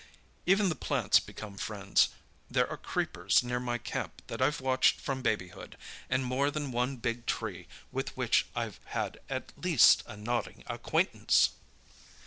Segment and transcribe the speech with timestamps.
[0.47, 2.09] Even the plants become friends;
[2.49, 5.77] there are creepers near my camp that I've watched from babyhood,
[6.09, 11.51] and more than one big tree with which I've at least a nodding acquaintance!"